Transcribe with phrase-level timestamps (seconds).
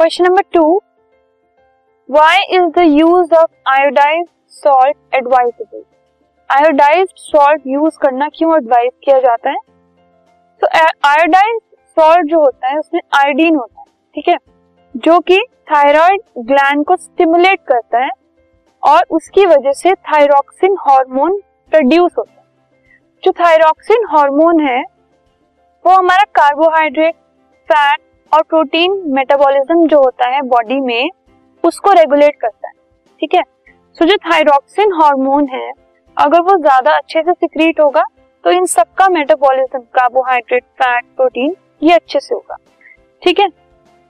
[0.00, 0.82] Question number two
[2.08, 5.82] why is the use of iodised salt advisable
[6.50, 9.56] iodised salt use करना क्यों advise किया जाता है?
[10.62, 10.66] तो
[11.08, 11.60] आयोडाइज
[11.96, 14.36] सॉल्ट जो होता है, उसमें आयोडीन होता है, ठीक है?
[14.96, 15.40] जो कि
[15.72, 18.10] थायराइड ग्लैंड को स्टिमुलेट करता है
[18.82, 21.40] और उसकी वजह से थायरोक्सिन हार्मोन
[21.72, 22.46] प्रोड्यूस होता है।
[23.24, 24.82] जो थायरोक्सिन हार्मोन है,
[25.84, 27.14] वो हमारा कार्बोहाइड्रेट
[27.68, 28.00] फैट
[28.32, 31.10] और प्रोटीन मेटाबॉलिज्म जो होता है बॉडी में,
[31.64, 32.72] उसको रेगुलेट करता है,
[33.20, 33.42] ठीक है?
[33.98, 35.70] सो जो थायरोक्सिन हार्मोन है,
[36.16, 38.02] अगर वो ज़्यादा अच्छे से सिक्रीट होगा
[38.44, 42.56] तो इन सबका मेटाबॉलिज्म कार्बोहाइड्रेट फैट प्रोटीन ये अच्छे से होगा,
[43.22, 43.48] ठीक है?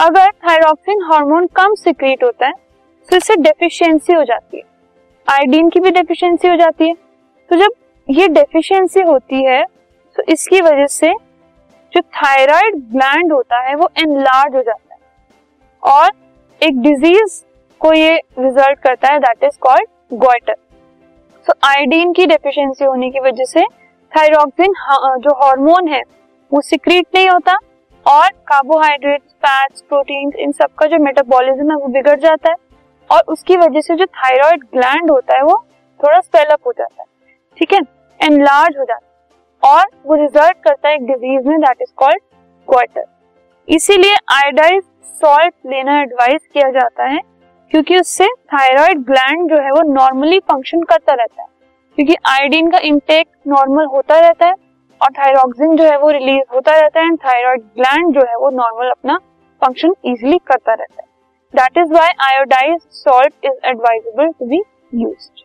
[0.00, 2.52] अगर थायरोक्सिन हार्मोन कम सिक्रीट होता है
[3.08, 4.62] तो इससे डेफिशिएंसी हो जाती है।
[5.28, 6.94] आयोडीन की भी डेफिशिएंसी हो जाती है।
[7.50, 7.72] तो जब
[8.08, 9.62] ये डेफिशिएंसी होती है
[10.16, 11.12] तो इसकी वजह से
[11.94, 15.00] जो थायराइड ग्लैंड होता है, वो एनलार्ज हो जाता है।
[15.82, 16.10] और
[16.60, 17.42] एक डिज़ीज़
[17.80, 20.56] को ये रिज़ल्ट करता है that is called goitre
[21.46, 23.64] so iodine की डेफिशिएंसी होने की वजह से
[24.12, 24.74] थायरोक्सिन
[25.18, 26.02] जो हार्मोन है,
[26.52, 27.56] वो सिक्रीट नहीं होता
[28.06, 32.56] और कार्बोहाइड्रेट फैट्स प्रोटीन इन सब का जो मेटाबॉलिज्म है, वो बिगड़ जाता है
[33.10, 35.64] और उसकी वजह से जो थायराइड ग्लैंड होता है, वो
[36.00, 37.06] थोड़ा स्पेलअप हो जाता है।
[37.58, 37.80] ठीक है?
[38.20, 39.13] एनलार्ज हो जाता है।
[39.64, 42.22] और वो रिज़ल्ट करता है एक डिज़ीज़ में दैट इज़ कॉल्ड
[42.68, 43.04] क्वार्टर
[43.68, 44.82] इसीलिए आयोडाइज
[45.20, 47.20] सॉल्ट लेना एडवाइस किया जाता है,
[47.72, 51.48] क्योंकि उससे थायराइड ग्लैंड जो है वो नॉर्मली फ़ंक्शन करता रहता है।
[51.98, 54.54] क्योंकि आयोडीन का इंटेक नॉर्मल होता रहता है
[55.00, 58.50] और थायरोक्सिन जो है वो रिलीज़ होता रहता है एंड थायराइड ग्लैंड जो है वो
[58.52, 59.16] नॉर्मल अपना
[59.62, 61.08] फ़ंक्शन इजिली करता रहता है।
[61.54, 64.62] That is why iodised salt is advisable to be
[64.94, 65.44] used